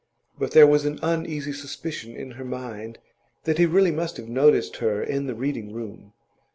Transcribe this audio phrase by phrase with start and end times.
[0.39, 2.97] But there was an uneasy suspicion in her mind
[3.43, 6.13] that he really must have noticed her in the Reading room.